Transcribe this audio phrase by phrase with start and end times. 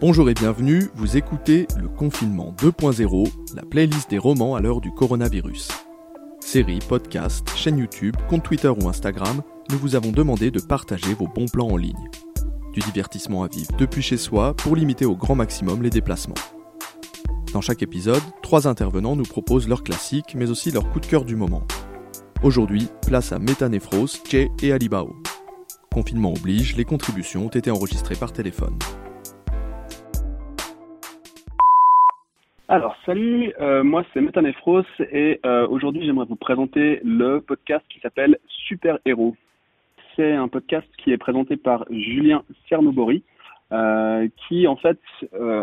[0.00, 4.92] Bonjour et bienvenue, vous écoutez Le Confinement 2.0, la playlist des romans à l'heure du
[4.92, 5.70] coronavirus.
[6.38, 11.26] Série, podcast, chaîne YouTube, compte Twitter ou Instagram, nous vous avons demandé de partager vos
[11.26, 12.08] bons plans en ligne.
[12.72, 16.36] Du divertissement à vivre depuis chez soi pour limiter au grand maximum les déplacements.
[17.52, 21.24] Dans chaque épisode, trois intervenants nous proposent leurs classiques mais aussi leur coup de cœur
[21.24, 21.64] du moment.
[22.44, 25.16] Aujourd'hui, place à Métanéphros, Jay et Alibao.
[25.92, 28.78] Confinement oblige, les contributions ont été enregistrées par téléphone.
[32.70, 37.98] Alors, salut, euh, moi c'est Métanéphros et euh, aujourd'hui j'aimerais vous présenter le podcast qui
[38.00, 39.34] s'appelle Super Héros.
[40.14, 43.22] C'est un podcast qui est présenté par Julien Cernobori,
[43.72, 45.00] euh, qui en fait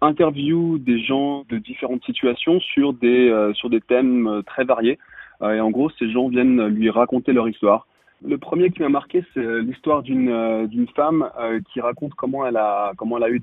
[0.00, 4.98] interviewe des gens de différentes situations sur des, sur des thèmes très variés.
[5.42, 7.86] et en gros, ces gens viennent lui raconter leur histoire.
[8.26, 11.30] Le premier qui m'a marqué, c'est l'histoire d'une femme
[11.74, 13.40] qui raconte comment elle a comment elle a eu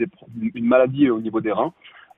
[0.55, 1.71] une maladie au niveau des reins.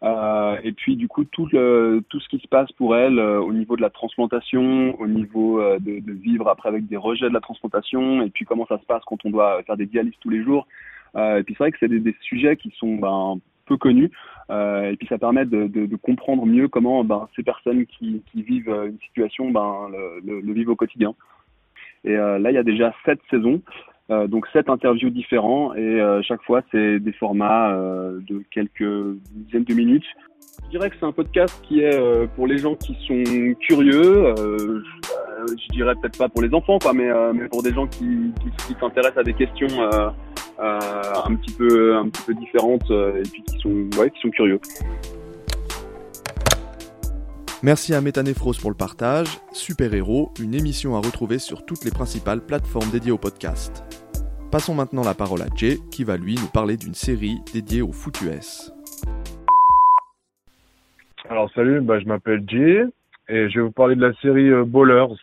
[0.04, 3.40] Euh, et puis du coup tout le, tout ce qui se passe pour elle euh,
[3.40, 7.30] au niveau de la transplantation, au niveau euh, de, de, vivre après avec des rejets
[7.30, 10.14] de la transplantation, et puis comment ça se passe quand on doit faire des dialyses
[10.20, 10.68] tous les jours.
[11.16, 14.12] et puis c'est vrai que c'est des, des, sujets qui sont ben, peu connus,
[14.50, 18.44] et puis ça permet de, de, de comprendre mieux comment ben, ces personnes qui, qui
[18.44, 21.16] vivent une situation ben, le, le, le vivent au quotidien.
[22.04, 23.62] Et là il y a déjà sept saisons.
[24.12, 29.18] Euh, donc sept interviews différents et euh, chaque fois c'est des formats euh, de quelques
[29.32, 30.06] dizaines de minutes.
[30.66, 33.24] Je dirais que c'est un podcast qui est euh, pour les gens qui sont
[33.62, 34.28] curieux.
[34.28, 34.84] Euh,
[35.48, 38.32] je, je, dirais peut-être pas pour les enfants quoi, mais, mais pour des gens qui,
[38.42, 39.68] qui, qui s'intéressent à des questions
[40.60, 44.60] un petit peu un petit peu différentes et puis qui sont ouais qui sont curieux.
[47.66, 49.26] Merci à Métanéphros pour le partage.
[49.52, 53.84] Super Héros, une émission à retrouver sur toutes les principales plateformes dédiées au podcast.
[54.52, 57.92] Passons maintenant la parole à Jay, qui va lui nous parler d'une série dédiée au
[57.92, 58.72] foot US.
[61.28, 62.84] Alors salut, bah, je m'appelle Jay
[63.30, 65.16] et je vais vous parler de la série euh, Ballers.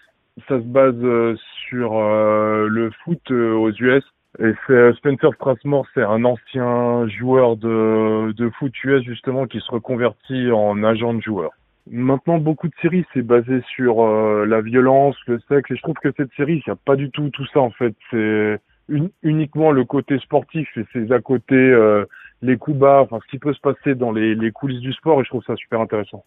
[0.48, 1.36] Ça se base euh,
[1.69, 4.02] sur euh, le foot aux US
[4.41, 9.70] et c'est Spencer Strasmore, c'est un ancien joueur de, de foot US justement qui se
[9.70, 11.52] reconvertit en agent de joueur.
[11.91, 15.97] Maintenant, beaucoup de séries, c'est basé sur euh, la violence, le sexe, et je trouve
[15.97, 17.94] que cette série, il n'y a pas du tout tout ça en fait.
[18.10, 22.04] C'est un, uniquement le côté sportif et ses à côté, euh,
[22.41, 25.25] les coups bas, enfin ce qui peut se passer dans les, coulisses du sport, et
[25.25, 26.25] je trouve ça super intéressant.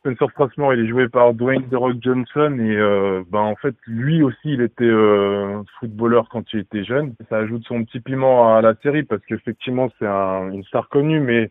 [0.00, 3.74] Spencer Strasmore, il est joué par Dwayne The Rock Johnson, et euh, ben en fait,
[3.86, 7.14] lui aussi, il était euh, footballeur quand il était jeune.
[7.30, 11.20] Ça ajoute son petit piment à la série parce qu'effectivement, c'est un, une star connue,
[11.20, 11.50] mais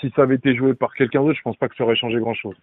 [0.00, 2.18] si ça avait été joué par quelqu'un d'autre, je pense pas que ça aurait changé
[2.18, 2.56] grand-chose.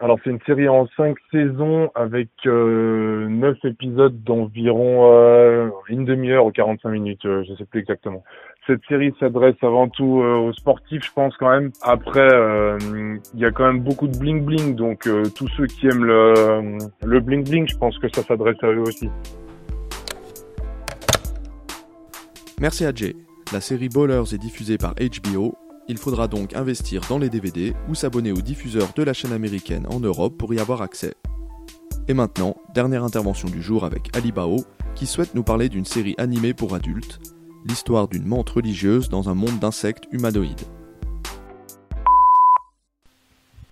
[0.00, 6.46] Alors c'est une série en cinq saisons avec euh, neuf épisodes d'environ euh, une demi-heure
[6.46, 8.22] ou 45 minutes, euh, je sais plus exactement.
[8.68, 11.72] Cette série s'adresse avant tout euh, aux sportifs, je pense quand même.
[11.82, 12.78] Après, euh,
[13.34, 16.78] il y a quand même beaucoup de bling bling, donc tous ceux qui aiment le,
[17.04, 19.10] le bling bling, je pense que ça s'adresse à eux aussi.
[22.60, 23.16] Merci à Jay.
[23.52, 25.56] La série Ballers est diffusée par HBO
[25.88, 29.86] il faudra donc investir dans les DVD ou s'abonner au diffuseur de la chaîne américaine
[29.90, 31.14] en Europe pour y avoir accès.
[32.08, 34.58] Et maintenant, dernière intervention du jour avec Alibao,
[34.94, 37.18] qui souhaite nous parler d'une série animée pour adultes,
[37.66, 40.60] l'histoire d'une menthe religieuse dans un monde d'insectes humanoïdes.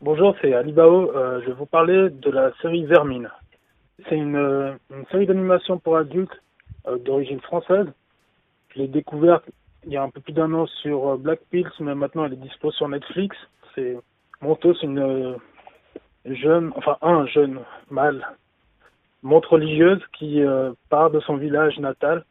[0.00, 1.10] Bonjour, c'est Alibao.
[1.14, 3.28] Euh, je vais vous parler de la série Vermine.
[4.08, 6.42] C'est une, une, série d'animation pour adultes
[6.86, 7.86] euh, d'origine française.
[8.74, 9.44] Je l'ai découverte
[9.86, 12.32] il y a un peu plus d'un an sur euh, Black Pills, mais maintenant elle
[12.34, 13.36] est dispo sur Netflix.
[13.74, 13.96] C'est
[14.40, 15.36] Montos, une euh,
[16.24, 18.26] jeune, enfin un jeune mâle,
[19.22, 22.24] montre religieuse qui euh, part de son village natal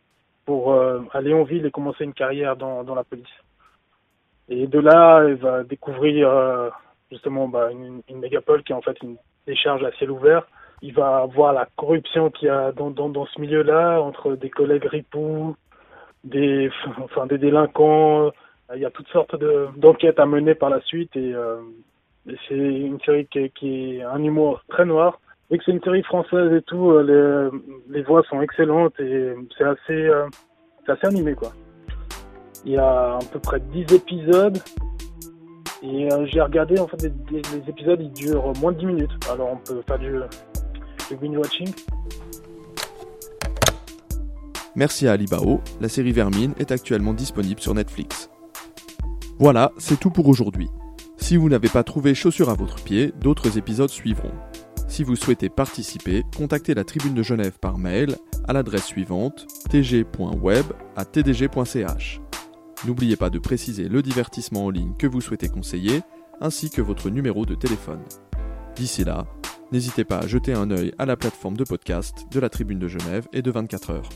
[0.46, 0.80] pour
[1.14, 3.26] aller en ville et commencer une carrière dans, dans la police.
[4.48, 6.30] Et de là, elle va découvrir
[7.10, 9.18] justement bah, une, une, mégapole qui est en fait une
[9.48, 10.46] décharge à ciel ouvert.
[10.84, 14.52] Il va voir la corruption qu'il y a dans, dans, dans ce milieu-là entre des
[14.52, 15.56] collègues ripoux,
[16.26, 16.70] des,
[17.04, 18.32] enfin, des délinquants.
[18.76, 19.36] Il y a toutes sortes
[19.78, 21.58] d'enquêtes à mener par la suite et, euh,
[22.48, 25.20] c'est une série qui est, un humour très noir.
[25.52, 27.52] Et que c'est une série française et tout, euh,
[27.88, 30.26] les, les voix sont excellentes et c'est assez, euh,
[30.88, 31.52] assez animé quoi.
[32.66, 34.58] Il y a à peu près 10 épisodes
[35.84, 39.12] et euh, j'ai regardé en fait les, épisodes durent moins de 10 minutes.
[39.32, 40.14] Alors on peut faire du,
[41.10, 41.72] du binge watching.
[44.76, 48.30] Merci à Alibao, la série Vermine est actuellement disponible sur Netflix.
[49.40, 50.70] Voilà, c'est tout pour aujourd'hui.
[51.18, 54.34] Si vous n'avez pas trouvé chaussures à votre pied, d'autres épisodes suivront.
[54.90, 58.18] Si vous souhaitez participer, contactez la Tribune de Genève par mail
[58.48, 62.22] à l'adresse suivante tg.web à tdg.ch.
[62.86, 66.02] N'oubliez pas de préciser le divertissement en ligne que vous souhaitez conseiller,
[66.42, 68.04] ainsi que votre numéro de téléphone.
[68.76, 69.26] D'ici là,
[69.72, 72.90] n'hésitez pas à jeter un œil à la plateforme de podcast de la Tribune de
[72.90, 74.10] Genève et de 24 heures.